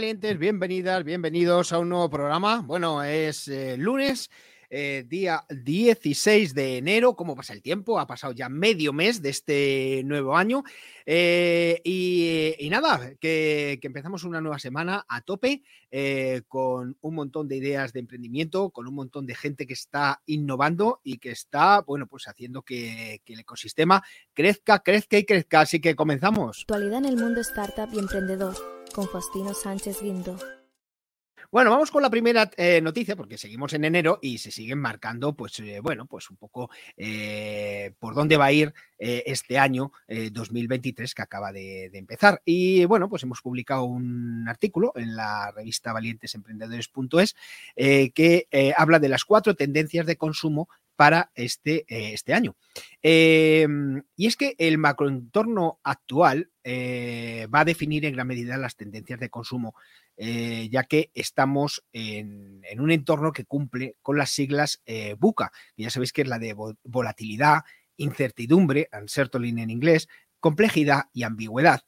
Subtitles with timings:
[0.00, 2.62] Valientes, bienvenidas, bienvenidos a un nuevo programa.
[2.64, 4.30] Bueno, es eh, lunes,
[4.70, 7.14] eh, día 16 de enero.
[7.14, 8.00] ¿Cómo pasa el tiempo?
[8.00, 10.64] Ha pasado ya medio mes de este nuevo año.
[11.04, 15.62] Eh, y, nada, que, empezamos una nueva semana a tope
[16.48, 21.02] con un montón de ideas de emprendimiento, con un montón de gente que está innovando
[21.04, 25.60] y que está, bueno, pues haciendo que, que el ecosistema crezca, crezca y crezca.
[25.60, 26.62] Así que comenzamos.
[26.62, 30.36] Actualidad en el mundo startup y emprendedor con Faustino Sánchez Guindo.
[31.52, 35.34] Bueno, vamos con la primera eh, noticia, porque seguimos en enero y se siguen marcando,
[35.34, 41.14] pues, eh, bueno, pues un poco eh, por dónde va a ir este año 2023
[41.14, 42.42] que acaba de, de, empezar.
[42.44, 47.34] Y bueno, pues hemos publicado un artículo en la revista valientesemprendedores.es
[47.74, 50.68] que habla de las cuatro tendencias de consumo
[51.00, 52.56] para este, eh, este año.
[53.02, 53.66] Eh,
[54.16, 59.18] y es que el macroentorno actual eh, va a definir en gran medida las tendencias
[59.18, 59.74] de consumo,
[60.18, 64.82] eh, ya que estamos en, un entorno que cumple con las siglas
[65.16, 67.60] BUCA, que ya sabéis que es la de volatilidad,
[67.96, 70.06] incertidumbre, uncertainty en inglés,
[70.38, 71.80] complejidad y ambigüedad.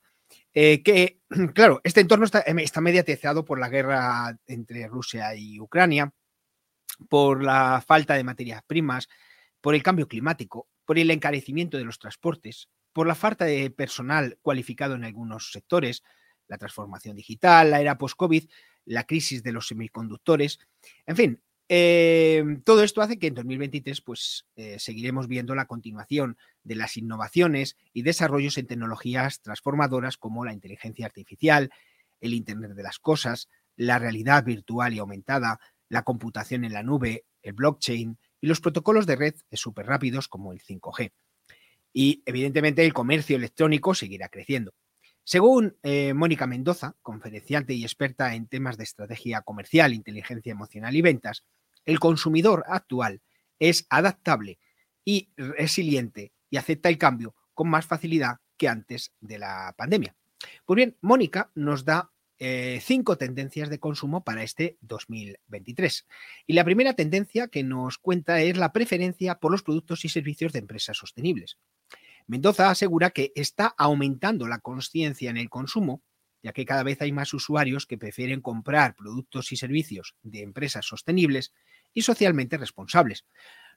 [0.54, 1.18] que,
[1.54, 6.14] claro, este entorno está, está mediatizado por la guerra entre Rusia y Ucrania,
[7.08, 9.08] por la falta de materias primas,
[9.60, 14.38] por el cambio climático, por el encarecimiento de los transportes, por la falta de personal
[14.42, 16.02] cualificado en algunos sectores,
[16.48, 18.48] la transformación digital, la era post-COVID,
[18.84, 20.58] la crisis de los semiconductores,
[21.06, 21.42] en fin,
[21.74, 26.98] eh, todo esto hace que en 2023 pues, eh, seguiremos viendo la continuación de las
[26.98, 31.70] innovaciones y desarrollos en tecnologías transformadoras como la inteligencia artificial,
[32.20, 35.60] el Internet de las Cosas, la realidad virtual y aumentada,
[35.92, 40.54] la computación en la nube, el blockchain y los protocolos de red súper rápidos como
[40.54, 41.12] el 5G.
[41.92, 44.72] Y evidentemente el comercio electrónico seguirá creciendo.
[45.22, 51.02] Según eh, Mónica Mendoza, conferenciante y experta en temas de estrategia comercial, inteligencia emocional y
[51.02, 51.44] ventas,
[51.84, 53.20] el consumidor actual
[53.58, 54.58] es adaptable
[55.04, 60.16] y resiliente y acepta el cambio con más facilidad que antes de la pandemia.
[60.64, 62.11] Pues bien, Mónica nos da
[62.44, 66.08] eh, cinco tendencias de consumo para este 2023.
[66.48, 70.52] Y la primera tendencia que nos cuenta es la preferencia por los productos y servicios
[70.52, 71.58] de empresas sostenibles.
[72.26, 76.02] Mendoza asegura que está aumentando la conciencia en el consumo,
[76.42, 80.84] ya que cada vez hay más usuarios que prefieren comprar productos y servicios de empresas
[80.84, 81.54] sostenibles
[81.94, 83.24] y socialmente responsables.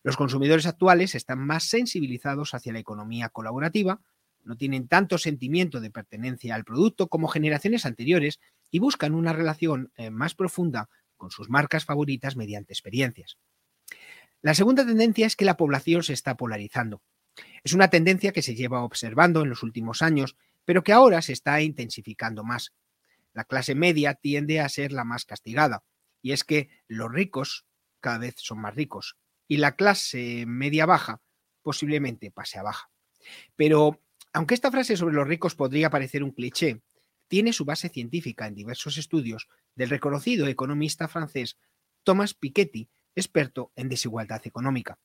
[0.02, 4.02] Los consumidores actuales están más sensibilizados hacia la economía colaborativa,
[4.46, 8.40] no tienen tanto sentimiento de pertenencia al producto como generaciones anteriores
[8.72, 13.38] y buscan una relación eh, más profunda con sus marcas favoritas mediante experiencias.
[14.42, 17.02] La segunda tendencia es que la población se está polarizando.
[17.64, 21.34] Es una tendencia que se lleva observando en los últimos años, pero que ahora se
[21.34, 22.74] está intensificando más.
[23.34, 25.84] La clase media tiende a ser la más castigada,
[26.22, 27.66] y es que los ricos
[28.00, 29.18] cada vez son más ricos,
[29.48, 31.22] y la clase media baja
[31.62, 32.92] posiblemente pase a baja.
[33.56, 34.00] Pero,
[34.36, 36.82] aunque esta frase sobre los ricos podría parecer un cliché,
[37.30, 41.58] tiene su base científica en diversos estudios del reconocido economista francés
[42.04, 45.00] Thomas Piketty, experto en desigualdad económica.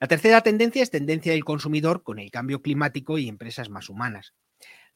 [0.00, 4.34] La tercera tendencia es tendencia del consumidor con el cambio climático y empresas más humanas.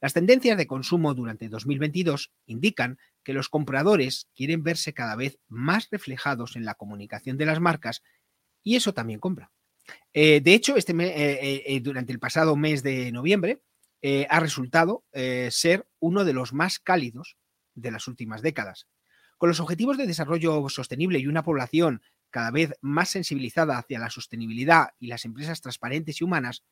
[0.00, 5.88] Las tendencias de consumo durante 2022 indican que los compradores quieren verse cada vez más
[5.92, 8.02] reflejados en la comunicación de las marcas
[8.64, 9.52] y eso también compra.
[10.12, 13.62] Eh, de hecho, este eh, eh, durante el pasado mes de noviembre,
[14.28, 15.04] ha resultado
[15.50, 17.36] ser uno de los más cálidos
[17.74, 18.86] de las últimas décadas.
[19.36, 24.08] Con los objetivos de desarrollo sostenible y una población cada vez más sensibilizada hacia la
[24.08, 26.62] sostenibilidad y las empresas transparentes y humanas,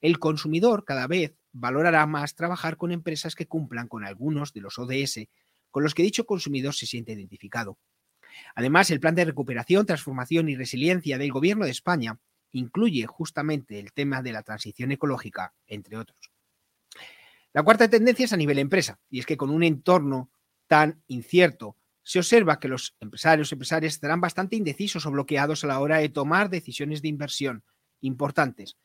[0.00, 4.76] el consumidor cada vez valorará más trabajar con empresas que cumplan con algunos de los
[4.76, 5.28] ODS
[5.70, 7.78] con los que dicho consumidor se siente identificado.
[8.54, 12.18] Además, el plan de recuperación, transformación y resiliencia del Gobierno de España
[12.52, 16.30] incluye justamente el tema de la transición ecológica, entre otros.
[17.52, 20.30] La cuarta tendencia es a nivel empresa, y es que con un entorno
[20.66, 25.66] tan incierto, se observa que los empresarios y empresarias estarán bastante indecisos o bloqueados a
[25.66, 27.64] la hora de tomar decisiones de inversión
[28.00, 28.76] importantes,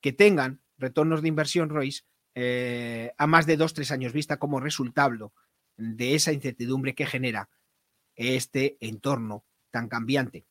[0.00, 2.02] que tengan retornos de inversión, Royce,
[2.34, 5.32] eh, a más de dos, tres años vista como resultado
[5.76, 7.48] de esa incertidumbre que genera
[8.14, 10.46] este entorno tan cambiante.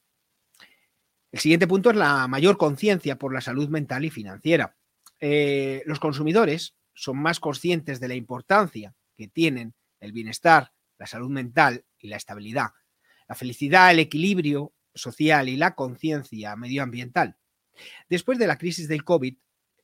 [1.31, 4.77] El siguiente punto es la mayor conciencia por la salud mental y financiera.
[5.19, 11.29] Eh, los consumidores son más conscientes de la importancia que tienen el bienestar, la salud
[11.29, 12.69] mental y la estabilidad,
[13.27, 17.37] la felicidad, el equilibrio social y la conciencia medioambiental.
[18.09, 19.37] Después de la crisis del COVID,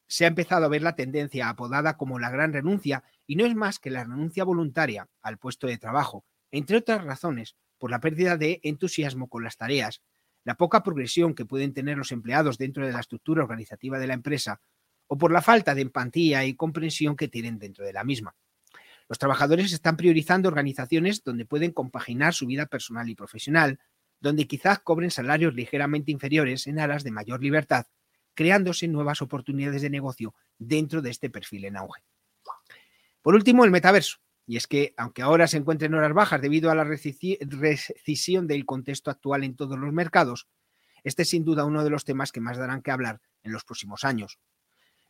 [0.08, 3.56] se ha empezado a ver la tendencia apodada como la gran renuncia y no es
[3.56, 8.38] más que la renuncia voluntaria al puesto de trabajo, entre otras razones, por la pérdida
[8.38, 10.02] de entusiasmo con las tareas,
[10.44, 14.14] la poca progresión que pueden tener los empleados dentro de la estructura organizativa de la
[14.14, 14.62] empresa
[15.08, 18.36] o por la falta de empatía y comprensión que tienen dentro de la misma.
[19.10, 23.80] Los trabajadores están priorizando organizaciones donde pueden compaginar su vida personal y profesional,
[24.20, 27.86] donde quizás cobren salarios ligeramente inferiores en aras de mayor libertad,
[28.34, 32.04] creándose nuevas oportunidades de negocio dentro de este perfil en auge.
[33.22, 34.23] Por último, el metaverso.
[34.46, 38.66] Y es que, aunque ahora se encuentre en horas bajas debido a la recesión del
[38.66, 40.48] contexto actual en todos los mercados,
[41.04, 43.64] este es sin duda uno de los temas que más darán que hablar en los
[43.64, 44.40] próximos años.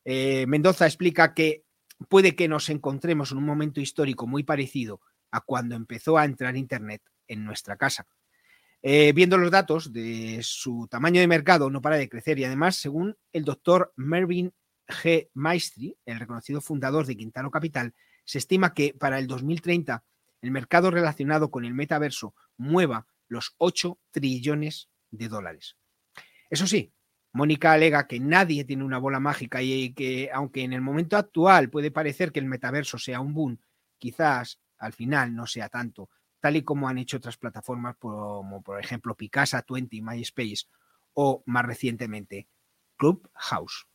[0.05, 1.63] Eh, Mendoza explica que
[2.09, 5.01] puede que nos encontremos en un momento histórico muy parecido
[5.31, 8.07] a cuando empezó a entrar Internet en nuestra casa.
[8.81, 12.75] Eh, viendo los datos de su tamaño de mercado, no para de crecer y además,
[12.75, 14.53] según el doctor Mervyn
[14.87, 15.29] G.
[15.33, 17.93] Maestri, el reconocido fundador de Quintano Capital,
[18.25, 20.03] se estima que para el 2030
[20.41, 25.77] el mercado relacionado con el metaverso mueva los 8 trillones de dólares.
[26.49, 26.93] Eso sí,
[27.31, 31.69] Mónica alega que nadie tiene una bola mágica y que aunque en el momento actual
[31.69, 33.59] puede parecer que el metaverso sea un boom,
[33.97, 36.09] quizás al final no sea tanto,
[36.39, 40.65] tal y como han hecho otras plataformas como por ejemplo Picasa 20, MySpace
[41.13, 42.47] o más recientemente
[42.97, 43.87] Clubhouse.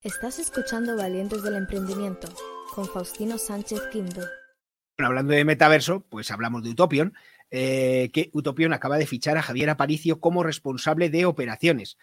[0.00, 2.28] Estás escuchando Valientes del Emprendimiento
[2.74, 4.20] con Faustino Sánchez Quinto.
[4.98, 7.14] Bueno, hablando de metaverso, pues hablamos de Utopion,
[7.50, 11.96] eh, que Utopion acaba de fichar a Javier Aparicio como responsable de operaciones.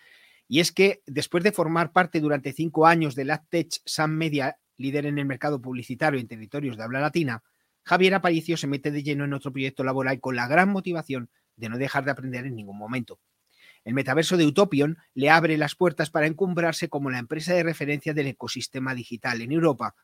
[0.48, 5.06] Y es que después de formar parte durante cinco años de AdTech Sam Media, líder
[5.08, 7.44] en el mercado publicitario en territorios de habla latina,
[7.84, 11.68] Javier Aparicio se mete de lleno en otro proyecto laboral con la gran motivación de
[11.68, 13.20] no dejar de aprender en ningún momento.
[13.84, 18.14] El metaverso de Utopion le abre las puertas para encumbrarse como la empresa de referencia
[18.14, 19.96] del ecosistema digital en Europa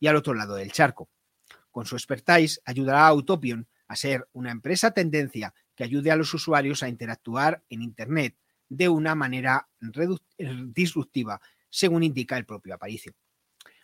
[0.00, 1.08] y al otro lado del charco.
[1.70, 6.34] Con su expertise ayudará a Utopion a ser una empresa tendencia que ayude a los
[6.34, 8.36] usuarios a interactuar en Internet
[8.68, 9.68] de una manera
[10.74, 13.14] disruptiva, según indica el propio Aparicio.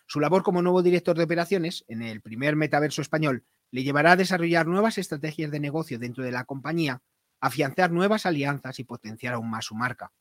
[0.06, 4.16] Su labor como nuevo director de operaciones en el primer metaverso español le llevará a
[4.16, 7.02] desarrollar nuevas estrategias de negocio dentro de la compañía
[7.40, 10.12] afianzar nuevas alianzas y potenciar aún más su marca.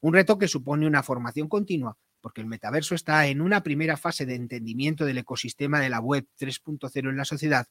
[0.00, 4.24] Un reto que supone una formación continua, porque el metaverso está en una primera fase
[4.24, 7.66] de entendimiento del ecosistema de la web 3.0 en la sociedad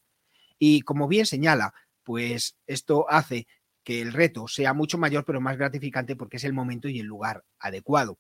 [0.59, 3.47] y, como bien señala, pues esto hace
[3.83, 7.07] que el reto sea mucho mayor pero más gratificante porque es el momento y el
[7.07, 8.19] lugar adecuado.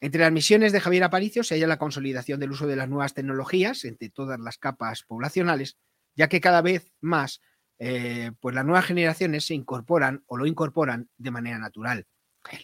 [0.00, 3.14] Entre las misiones de Javier Aparicio se halla la consolidación del uso de las nuevas
[3.14, 5.76] tecnologías entre todas las capas poblacionales,
[6.16, 7.40] ya que cada vez más
[7.78, 12.06] eh, pues las nuevas generaciones se incorporan o lo incorporan de manera natural.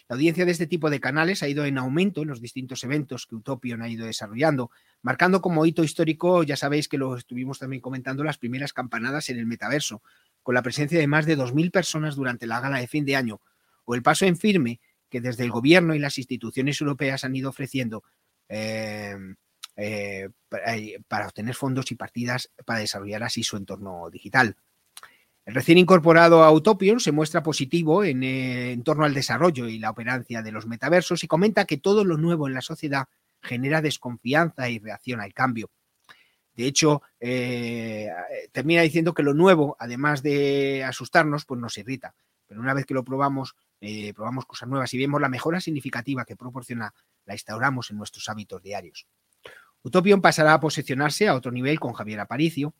[0.07, 3.25] La audiencia de este tipo de canales ha ido en aumento en los distintos eventos
[3.25, 7.81] que Utopion ha ido desarrollando, marcando como hito histórico, ya sabéis que lo estuvimos también
[7.81, 10.01] comentando, las primeras campanadas en el metaverso,
[10.43, 13.41] con la presencia de más de 2.000 personas durante la gala de fin de año,
[13.85, 17.49] o el paso en firme que desde el gobierno y las instituciones europeas han ido
[17.49, 18.03] ofreciendo
[18.49, 19.15] eh,
[19.77, 20.29] eh,
[21.07, 24.55] para obtener fondos y partidas para desarrollar así su entorno digital.
[25.45, 28.09] El recién incorporado a Utopion se muestra positivo eh,
[28.71, 32.17] en, torno al desarrollo y la operancia de los metaversos y comenta que todo lo
[32.17, 33.05] nuevo en la sociedad
[33.43, 35.69] genera desconfianza y reacción al cambio.
[36.55, 38.09] De hecho, eh,
[38.51, 42.15] termina diciendo que lo nuevo, además de asustarnos, pues nos irrita.
[42.47, 46.25] Pero una vez que lo probamos, eh, probamos cosas nuevas y vemos la mejora significativa
[46.25, 46.93] que proporciona,
[47.25, 49.05] la instauramos en nuestros hábitos diarios.
[49.83, 52.73] Utopion pasará a posicionarse a otro nivel con Javier Aparicio,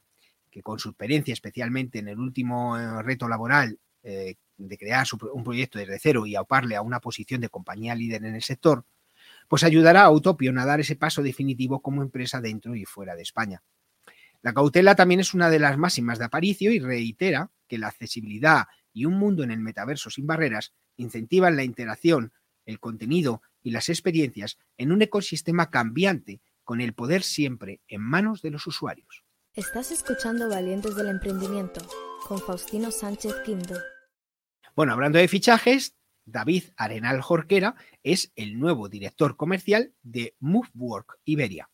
[0.56, 5.44] que con su experiencia, especialmente en el último eh, reto laboral eh, de crear un
[5.44, 8.86] proyecto desde cero y auparle a una posición de compañía líder en el sector,
[9.50, 13.24] pues ayudará a Utopion a dar ese paso definitivo como empresa dentro y fuera de
[13.24, 13.64] España.
[14.42, 18.68] La cautela también es una de las máximas de Aparicio y reitera que la accesibilidad
[18.94, 22.32] y un mundo en el metaverso sin barreras incentivan la interacción,
[22.66, 28.42] el contenido y las experiencias en un ecosistema cambiante con el poder siempre en manos
[28.42, 29.25] de los usuarios.
[29.56, 31.80] Estás escuchando Valientes del Emprendimiento
[32.28, 33.76] con Faustino Sánchez Quinto.
[34.76, 35.96] Bueno, hablando de fichajes,
[36.26, 41.70] David Arenal Jorquera es el nuevo director comercial de MoveWork Iberia.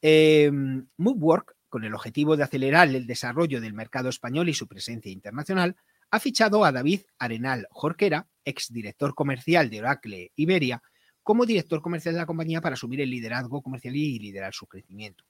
[0.00, 0.52] Eh,
[0.98, 5.74] MoveWork, con el objetivo de acelerar el desarrollo del mercado español y su presencia internacional,
[6.12, 10.80] ha fichado a David Arenal Jorquera, exdirector comercial de Oracle Iberia,
[11.24, 15.24] como director comercial de la compañía para asumir el liderazgo comercial y liderar su crecimiento.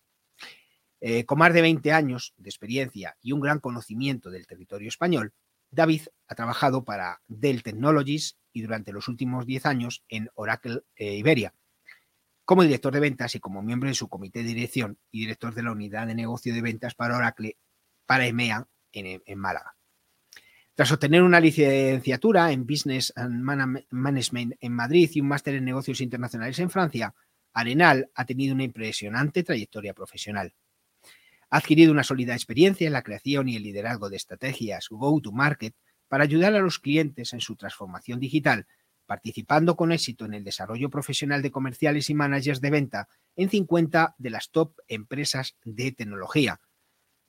[1.01, 5.33] Eh, con más de 20 años de experiencia y un gran conocimiento del territorio español,
[5.71, 11.17] David ha trabajado para Dell Technologies y durante los últimos 10 años en Oracle eh,
[11.17, 11.55] Iberia,
[12.45, 15.63] como director de ventas y como miembro de su comité de dirección y director de
[15.63, 17.59] la unidad de negocio de ventas para Oracle
[18.07, 19.77] para EMEA en Málaga.
[20.77, 23.43] Tras obtener una licenciatura en Business and
[23.91, 27.15] Management en Madrid y un máster en negocios internacionales en Francia,
[27.55, 30.53] Arenal ha tenido una impresionante trayectoria profesional.
[31.51, 35.75] Ha adquirido una sólida experiencia en la creación y el liderazgo de estrategias go-to-market
[36.09, 38.67] para ayudar a los clientes en su transformación digital,
[39.07, 44.17] participando con éxito en el desarrollo profesional de comerciales y managers de venta en 50
[44.19, 46.61] de las top empresas de tecnología,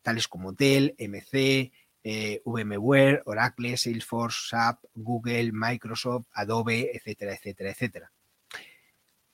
[0.01, 1.71] tales como Dell, MC,
[2.03, 8.11] eh, VMware, Oracle, Salesforce, SAP, Google, Microsoft, Adobe, etcétera, etcétera, etcétera.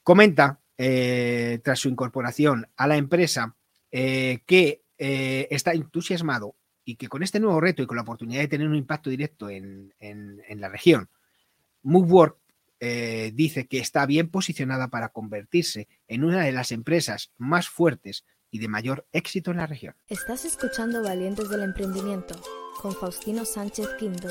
[0.02, 3.56] Comenta, eh, tras su incorporación a la empresa,
[3.96, 8.48] eh, que está entusiasmado y que con este nuevo reto y con la oportunidad de
[8.48, 9.92] tener un impacto directo en,
[10.48, 11.10] la región,
[11.82, 12.38] MoveWork
[13.34, 18.60] dice que está bien posicionada para convertirse en una de las empresas más fuertes y
[18.60, 19.96] de mayor éxito en la región.
[20.06, 22.40] Estás escuchando Valientes del Emprendimiento
[22.80, 24.28] con Faustino Sánchez Quinto.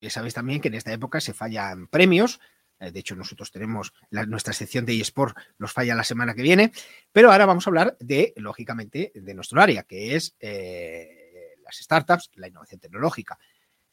[0.00, 2.40] Ya sabéis también que en esta época se fallan premios.
[2.80, 6.72] Eh, de hecho, nosotros tenemos nuestra sección de eSport, nos falla la semana que viene.
[7.12, 12.30] Pero ahora vamos a hablar de, lógicamente, de nuestro área, que es eh, las startups,
[12.34, 13.38] la innovación tecnológica.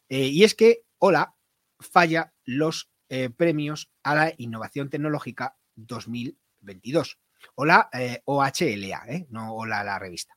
[0.10, 1.36] Eh, y es que Hola
[1.80, 2.90] falla los
[3.38, 7.20] premios a la innovación tecnológica 2022.
[7.54, 7.90] Hola
[8.26, 10.36] OHLA, no hola la revista.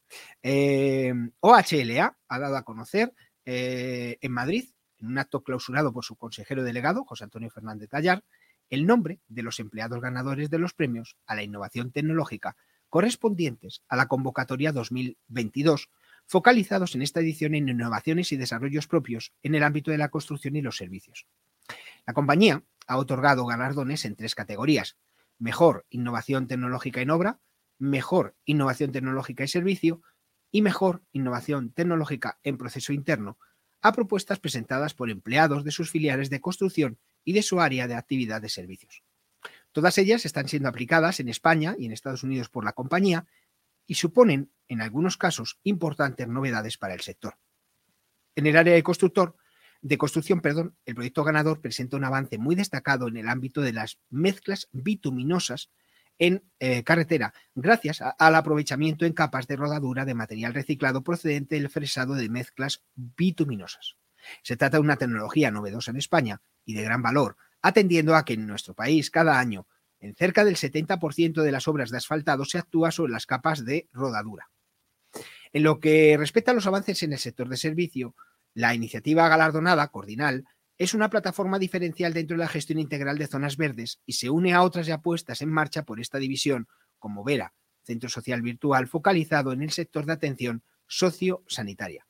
[1.41, 3.15] OHLA ha dado a conocer
[3.45, 8.23] en Madrid, en un acto clausurado por su consejero delegado, José Antonio Fernández Tallar,
[8.71, 12.57] el nombre de los empleados ganadores de los premios a la innovación tecnológica
[12.89, 15.91] correspondientes a la convocatoria 2022,
[16.27, 20.57] focalizados en esta edición en innovaciones y desarrollos propios en el ámbito de la construcción
[20.57, 21.27] y los servicios.
[22.07, 24.97] La compañía ha otorgado galardones en tres categorías.
[25.39, 27.41] Mejor innovación tecnológica en obra,
[27.79, 30.03] mejor innovación tecnológica y servicio
[30.51, 33.39] y mejor innovación tecnológica en proceso interno
[33.83, 36.99] a propuestas presentadas por empleados de sus filiales de construcción
[37.29, 39.03] y de su área de actividad de servicios.
[39.73, 43.27] Todas ellas están siendo aplicadas en España y en Estados Unidos por la compañía
[43.87, 47.37] y suponen, en algunos casos, importantes novedades para el sector.
[48.35, 49.37] En el área de constructor,
[49.83, 53.75] de construcción, perdón, el proyecto ganador presenta un avance muy destacado en el ámbito de
[53.75, 55.69] las mezclas bituminosas
[56.19, 61.69] en eh, carretera, gracias al aprovechamiento en capas de rodadura de material reciclado procedente del
[61.69, 63.99] fresado de mezclas bituminosas.
[64.43, 68.35] Se trata de una tecnología novedosa en España y de gran valor, atendiendo a que
[68.35, 69.67] en nuestro país cada año
[70.01, 73.89] en cerca del 70% de las obras de asfaltado se actúa sobre las capas de
[73.93, 74.51] rodadura.
[75.53, 78.15] En lo que respecta a los avances en el sector de servicio,
[78.55, 80.45] la iniciativa galardonada, Cordinal,
[80.77, 84.53] es una plataforma diferencial dentro de la gestión integral de zonas verdes y se une
[84.53, 86.69] a otras ya puestas en marcha por esta división,
[86.99, 92.08] como Vera, Centro Social Virtual focalizado en el sector de atención sociosanitaria.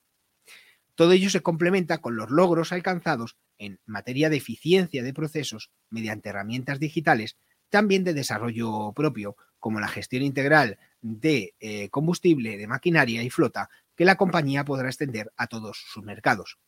[0.98, 6.30] Todo ello se complementa con los logros alcanzados en materia de eficiencia de procesos mediante
[6.30, 7.36] herramientas digitales,
[7.70, 13.70] también de desarrollo propio, como la gestión integral de eh, combustible, de maquinaria y flota,
[13.94, 16.58] que la compañía podrá extender a todos sus mercados.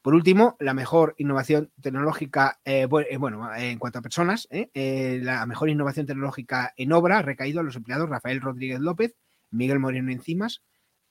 [0.00, 5.70] Por último, la mejor innovación tecnológica, eh, eh, bueno, en cuanto a personas, la mejor
[5.70, 9.16] innovación tecnológica en obra ha recaído a los empleados Rafael Rodríguez López,
[9.50, 10.62] Miguel Moreno Encimas,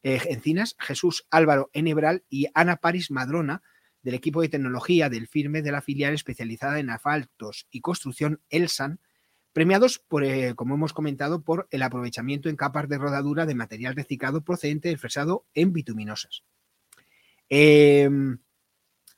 [0.03, 3.61] Encinas, Jesús Álvaro Enebral y Ana Paris Madrona,
[4.01, 8.99] del equipo de tecnología del firme de la filial especializada en asfaltos y construcción Elsan,
[9.53, 10.23] premiados, por,
[10.55, 14.99] como hemos comentado, por el aprovechamiento en capas de rodadura de material reciclado procedente del
[14.99, 16.43] fresado en bituminosas.
[17.49, 18.39] Em,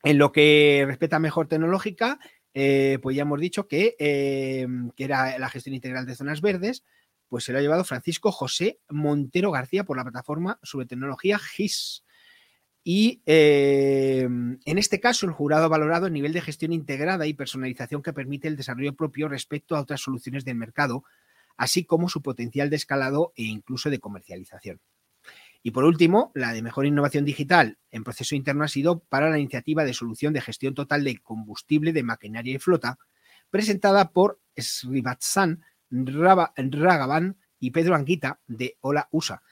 [0.04, 2.20] en lo que respecta a mejor tecnológica,
[2.54, 6.84] eh, pues ya hemos dicho eh, que, era la gestión integral de zonas verdes,
[7.32, 12.04] pues se lo ha llevado Francisco José Montero García por la plataforma sobre tecnología GIS.
[12.84, 17.34] Y eh, en este caso, el jurado ha valorado el nivel de gestión integrada y
[17.34, 21.06] personalización que permite el desarrollo propio respecto a otras soluciones del mercado,
[21.56, 24.82] así como su potencial de escalado e incluso de comercialización.
[25.64, 29.40] Y por último, la de mejor innovación digital en proceso interno ha sido para la
[29.40, 33.00] iniciativa de solución de gestión total de combustible de maquinaria y flota,
[33.50, 39.44] presentada por Srivatsan Ragavan y Pedro Anguita de Hola USA.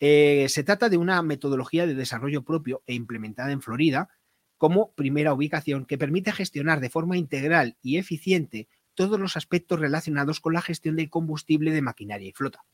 [0.00, 4.08] Eh, se trata de una metodología de desarrollo propio e implementada en Florida
[4.56, 10.40] como primera ubicación que permite gestionar de forma integral y eficiente todos los aspectos relacionados
[10.40, 12.64] con la gestión del combustible de maquinaria y flota.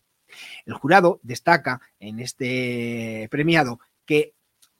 [0.64, 4.34] El jurado destaca en este premiado que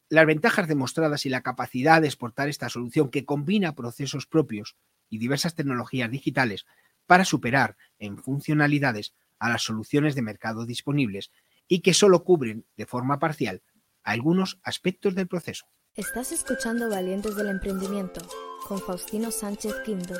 [0.09, 4.75] las ventajas demostradas y la capacidad de exportar esta solución que combina procesos propios
[5.09, 6.65] y diversas tecnologías digitales
[7.05, 11.31] para superar en funcionalidades a las soluciones de mercado disponibles
[11.67, 13.61] y que solo cubren de forma parcial
[14.03, 15.65] algunos aspectos del proceso.
[15.95, 18.21] Estás escuchando Valientes del Emprendimiento
[18.67, 20.13] con Faustino Sánchez Quinto.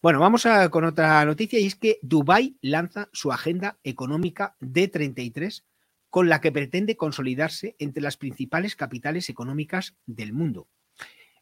[0.00, 5.64] Bueno, vamos a, con otra noticia y es que Dubái lanza su agenda económica D33
[6.10, 10.68] con la que pretende consolidarse entre las principales capitales económicas del mundo.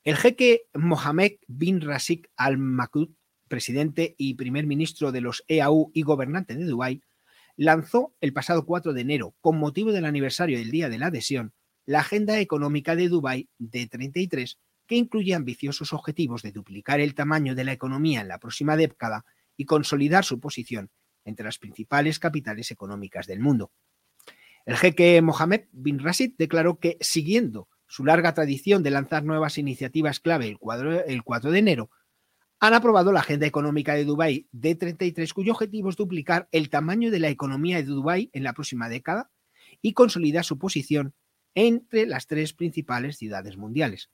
[0.05, 3.15] El jeque Mohamed bin Rashid Al Maktoum,
[3.53, 7.03] presidente y primer ministro de los EAU y gobernante de Dubái,
[7.55, 11.53] lanzó el pasado 4 de enero, con motivo del aniversario del Día de la Adhesión,
[11.85, 14.57] la Agenda Económica de Dubái D33
[14.87, 19.27] que incluye ambiciosos objetivos de duplicar el tamaño de la economía en la próxima década
[19.55, 20.89] y consolidar su posición
[21.27, 23.71] entre las principales capitales económicas del mundo.
[24.65, 30.21] El jeque Mohamed bin Rashid declaró que, siguiendo su larga tradición de lanzar nuevas iniciativas
[30.21, 31.91] clave el, 4 de enero,
[32.63, 37.19] han aprobado la Agenda Económica de Dubái D33, cuyo objetivo es duplicar el tamaño de
[37.19, 39.33] la economía de Dubái en la próxima década
[39.81, 41.13] y consolidar su posición
[41.57, 44.11] entre las tres principales ciudades mundiales.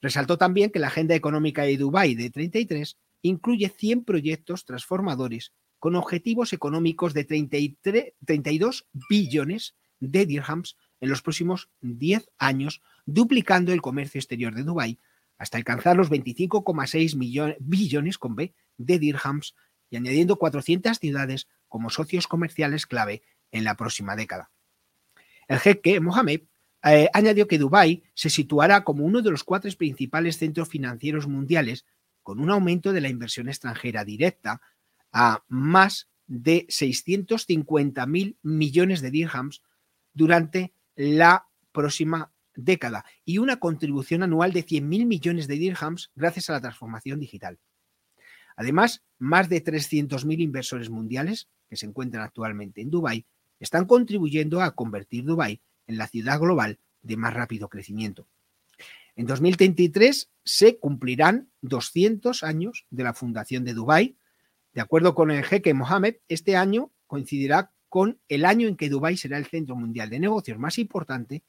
[0.00, 5.96] Resaltó también que la Agenda Económica de Dubái de 33 incluye 100 proyectos transformadores con
[5.96, 13.82] objetivos económicos de 33, 32 billones de dirhams en los próximos 10 años, duplicando el
[13.82, 15.00] comercio exterior de Dubái
[15.42, 19.56] hasta alcanzar los 25,6 billones con B de dirhams
[19.90, 24.52] y añadiendo 400 ciudades como socios comerciales clave en la próxima década.
[25.48, 26.42] El jeque Mohamed
[26.84, 31.86] eh, añadió que Dubái se situará como uno de los cuatro principales centros financieros mundiales,
[32.22, 34.60] con un aumento de la inversión extranjera directa
[35.10, 39.60] a más de 650 mil millones de dirhams
[40.12, 46.50] durante la próxima década y una contribución anual de 100 mil millones de dirhams gracias
[46.50, 47.58] a la transformación digital.
[48.56, 53.26] Además, más de 300.000 inversores mundiales que se encuentran actualmente en Dubái
[53.60, 58.26] están contribuyendo a convertir Dubái en la ciudad global de más rápido crecimiento.
[59.14, 64.16] En 2033 se cumplirán 200 años de la fundación de Dubái.
[64.72, 69.16] De acuerdo con el jeque Mohammed, este año coincidirá con el año en que Dubái
[69.16, 71.42] será el centro mundial de negocios más importante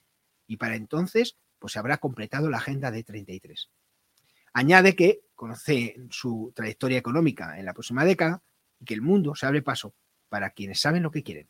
[0.53, 3.71] y para entonces pues se habrá completado la agenda de 33.
[4.53, 8.43] Añade que conoce su trayectoria económica en la próxima década
[8.79, 9.95] y que el mundo se abre paso
[10.29, 11.49] para quienes saben lo que quieren.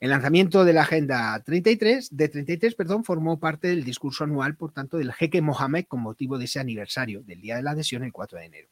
[0.00, 4.72] El lanzamiento de la Agenda 33, de 33 perdón, formó parte del discurso anual, por
[4.72, 8.12] tanto, del jeque Mohamed con motivo de ese aniversario del Día de la Adhesión, el
[8.12, 8.68] 4 de enero.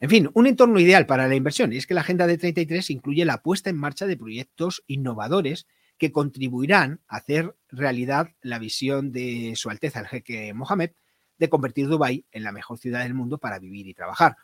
[0.00, 1.72] En fin, un entorno ideal para la inversión.
[1.72, 5.66] Y es que la Agenda de 33 incluye la puesta en marcha de proyectos innovadores
[5.98, 10.92] que contribuirán a hacer realidad la visión de Su Alteza el jeque Mohamed
[11.38, 14.36] de convertir Dubái en la mejor ciudad del mundo para vivir y trabajar.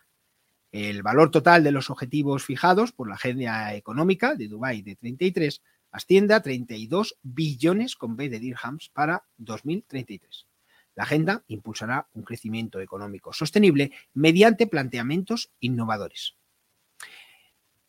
[0.71, 5.63] El valor total de los objetivos fijados por la Agenda Económica de Dubái de 33
[5.93, 10.49] asciende a 32 billones con B de dirhams para 2033.
[10.97, 16.37] La agenda impulsará un crecimiento económico sostenible mediante planteamientos innovadores.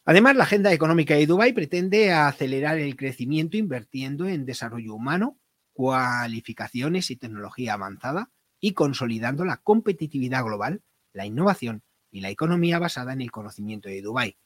[0.07, 5.39] Además, la agenda económica de Dubái pretende acelerar el crecimiento invirtiendo en desarrollo humano,
[5.73, 13.13] cualificaciones y tecnología avanzada y consolidando la competitividad global, la innovación y la economía basada
[13.13, 14.37] en el conocimiento de Dubái.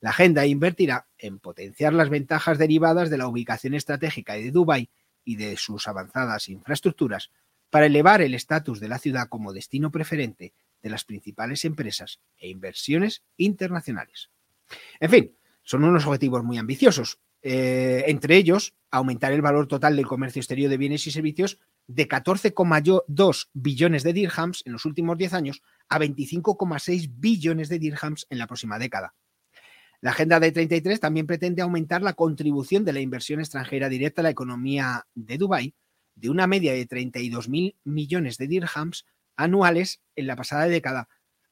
[0.00, 4.88] La agenda invertirá en potenciar las ventajas derivadas de la ubicación estratégica de Dubái
[5.22, 7.30] y de sus avanzadas infraestructuras
[7.68, 12.48] para elevar el estatus de la ciudad como destino preferente de las principales empresas e
[12.48, 14.30] inversiones internacionales.
[15.00, 20.06] En fin, son unos objetivos muy ambiciosos, eh, entre ellos aumentar el valor total del
[20.06, 25.34] comercio exterior de bienes y servicios de 14,2 billones de dirhams en los últimos 10
[25.34, 29.14] años a 25,6 billones de dirhams en la próxima década.
[30.00, 34.24] La Agenda de 33 también pretende aumentar la contribución de la inversión extranjera directa a
[34.24, 35.74] la economía de Dubái
[36.14, 41.08] de una media de 32.000 millones de dirhams anuales en la pasada década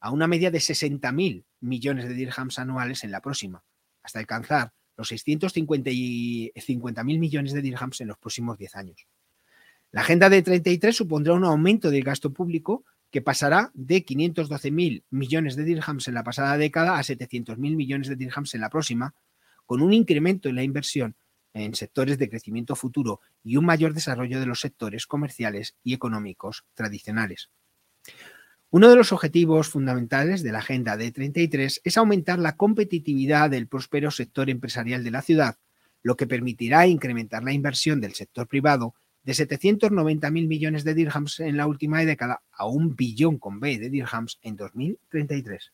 [0.07, 3.65] a una media de 60.000 millones de dirhams anuales en la próxima,
[4.01, 9.05] hasta alcanzar los 650 mil millones de dirhams en los próximos 10 años.
[9.91, 15.57] La agenda de 33 supondrá un aumento del gasto público que pasará de 512.000 millones
[15.57, 19.13] de dirhams en la pasada década a 700.000 millones de dirhams en la próxima,
[19.65, 21.17] con un incremento en la inversión
[21.53, 26.63] en sectores de crecimiento futuro y un mayor desarrollo de los sectores comerciales y económicos
[26.75, 27.49] tradicionales.
[28.69, 33.67] Uno de los objetivos fundamentales de la Agenda de 33 es aumentar la competitividad del
[33.67, 35.55] próspero sector empresarial de la ciudad,
[36.03, 41.55] lo que permitirá incrementar la inversión del sector privado de 790.000 millones de dirhams en
[41.55, 45.71] la última década a un billón con B de dirhams en 2033.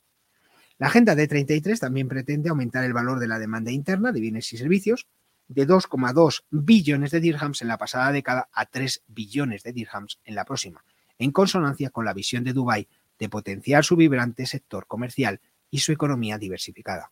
[0.77, 4.53] La Agenda de 33 también pretende aumentar el valor de la demanda interna de bienes
[4.53, 5.07] y servicios
[5.47, 10.35] de 2,2 billones de dirhams en la pasada década a 3 billones de dirhams en
[10.35, 10.83] la próxima,
[11.17, 12.87] en consonancia con la visión de Dubái
[13.19, 17.11] de potenciar su vibrante sector comercial y su economía diversificada.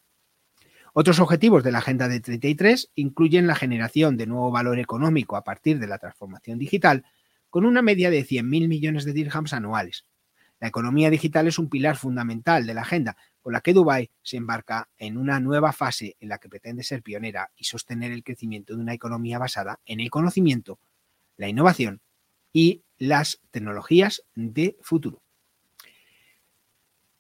[0.94, 5.44] Otros objetivos de la Agenda de 33 incluyen la generación de nuevo valor económico a
[5.44, 7.06] partir de la transformación digital,
[7.50, 10.06] con una media de 100.000 millones de dirhams anuales.
[10.60, 14.38] La economía digital es un pilar fundamental de la agenda, con la que Dubái se
[14.38, 18.76] embarca en una nueva fase en la que pretende ser pionera y sostener el crecimiento
[18.76, 20.80] de una economía basada en el conocimiento,
[21.38, 22.02] la innovación
[22.54, 25.24] y las tecnologías de futuro.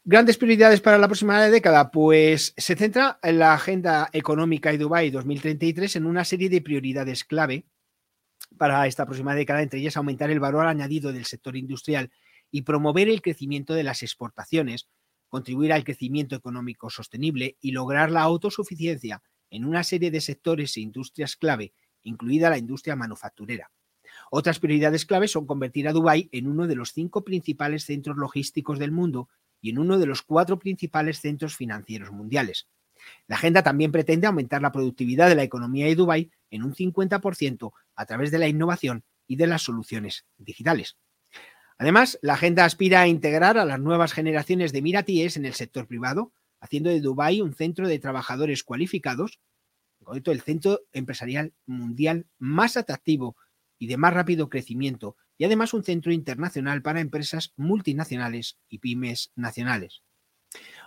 [0.03, 5.09] Grandes prioridades para la próxima década, pues se centra en la agenda económica de Dubái
[5.09, 7.65] 2033 en una serie de prioridades clave
[8.59, 12.11] para esta próxima década, entre ellas aumentar el valor añadido del sector industrial
[12.51, 14.87] y promover el crecimiento de las exportaciones,
[15.29, 20.81] contribuir al crecimiento económico sostenible y lograr la autosuficiencia en una serie de sectores e
[20.81, 23.71] industrias clave, incluida la industria manufacturera.
[24.33, 28.79] Otras prioridades claves son convertir a Dubái en uno de los cinco principales centros logísticos
[28.79, 29.27] del mundo
[29.59, 32.69] y en uno de los cuatro principales centros financieros mundiales.
[33.27, 37.73] La agenda también pretende aumentar la productividad de la economía de Dubái en un 50%
[37.93, 40.95] a través de la innovación y de las soluciones digitales.
[41.77, 45.87] Además, la agenda aspira a integrar a las nuevas generaciones de miratíes en el sector
[45.87, 49.41] privado, haciendo de Dubái un centro de trabajadores cualificados,
[50.25, 53.35] el centro empresarial mundial más atractivo
[53.81, 59.31] y de más rápido crecimiento y además un centro internacional para empresas multinacionales y pymes
[59.35, 60.03] nacionales.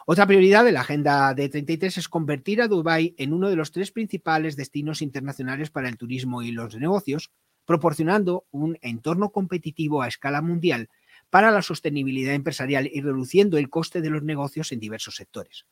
[0.06, 3.72] Otra prioridad de la Agenda de 33 es convertir a Dubái en uno de los
[3.72, 7.32] tres principales destinos internacionales para el turismo y los negocios,
[7.64, 10.88] proporcionando un entorno competitivo a escala mundial
[11.30, 15.66] para la sostenibilidad empresarial y reduciendo el coste de los negocios en diversos sectores.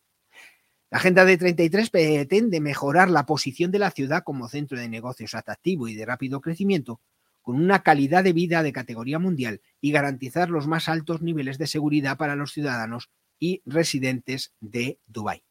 [0.93, 5.35] La Agenda de 33 pretende mejorar la posición de la ciudad como centro de negocios
[5.35, 6.99] atractivo y de rápido crecimiento,
[7.43, 11.67] con una calidad de vida de categoría mundial y garantizar los más altos niveles de
[11.67, 15.43] seguridad para los ciudadanos y residentes de Dubái.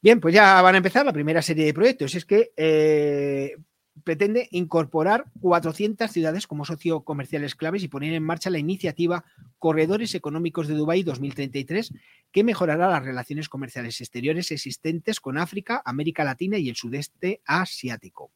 [0.00, 2.14] Bien, pues ya van a empezar la primera serie de proyectos.
[2.14, 3.56] Es que eh,
[4.04, 9.24] pretende incorporar 400 ciudades como socio comerciales claves y poner en marcha la iniciativa
[9.58, 11.94] Corredores Económicos de Dubái 2033,
[12.30, 18.30] que mejorará las relaciones comerciales exteriores existentes con África, América Latina y el sudeste asiático.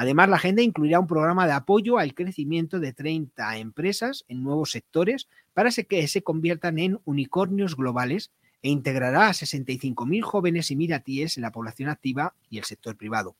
[0.00, 4.70] Además, la agenda incluirá un programa de apoyo al crecimiento de 30 empresas en nuevos
[4.70, 8.30] sectores para que se conviertan en unicornios globales
[8.62, 13.36] e integrará a 65.000 jóvenes emiratíes en la población activa y el sector privado.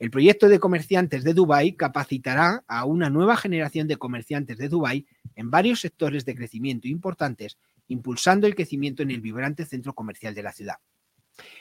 [0.00, 5.06] El proyecto de comerciantes de Dubái capacitará a una nueva generación de comerciantes de Dubái
[5.36, 10.42] en varios sectores de crecimiento importantes, impulsando el crecimiento en el vibrante centro comercial de
[10.42, 10.78] la ciudad.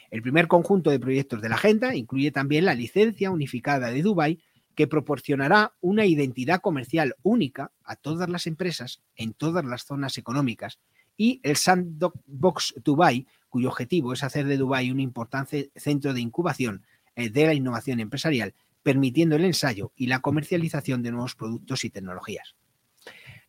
[0.10, 4.40] El primer conjunto de proyectos de la agenda incluye también la licencia unificada de Dubái,
[4.76, 10.80] que proporcionará una identidad comercial única a todas las empresas en todas las zonas económicas,
[11.18, 16.86] y el Sandbox Dubai, cuyo objetivo es hacer de Dubai un importante centro de incubación
[17.16, 21.90] eh, de la innovación empresarial, permitiendo el ensayo y la comercialización de nuevos productos y
[21.90, 22.56] tecnologías.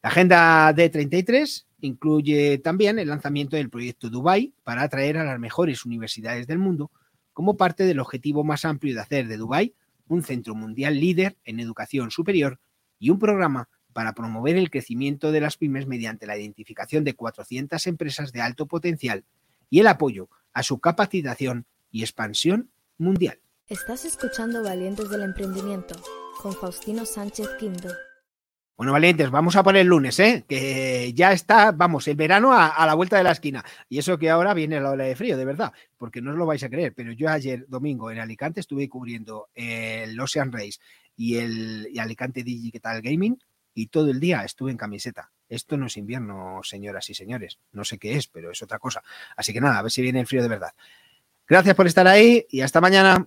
[0.03, 5.85] La Agenda D33 incluye también el lanzamiento del proyecto Dubai para atraer a las mejores
[5.85, 6.91] universidades del mundo
[7.33, 9.75] como parte del objetivo más amplio de hacer de Dubai
[10.09, 12.59] un centro mundial líder en educación superior
[12.99, 17.85] y un programa para promover el crecimiento de las pymes mediante la identificación de 400
[17.87, 19.25] empresas de alto potencial
[19.71, 23.41] y el apoyo a su capacitación y expansión mundial.
[23.67, 25.95] Estás escuchando Valientes del Emprendimiento
[26.41, 27.89] con Faustino Sánchez Quinto.
[28.79, 30.45] Bueno, valientes, vamos a poner el lunes, ¿eh?
[30.49, 33.65] que ya está, vamos, el verano a, la vuelta de la esquina.
[33.89, 36.47] Y eso que ahora viene la ola de frío, de verdad, porque no os lo
[36.47, 40.79] vais a creer, pero yo ayer domingo en Alicante estuve cubriendo el Ocean Race
[41.17, 43.37] y el Alicante Digital Gaming
[43.75, 45.33] y todo el día estuve en camiseta.
[45.49, 47.59] Esto no es invierno, señoras y señores.
[47.73, 49.03] No sé qué es, pero es otra cosa.
[49.37, 50.71] Así que nada, a ver si viene el frío de verdad.
[51.49, 53.27] Gracias por estar ahí y hasta mañana.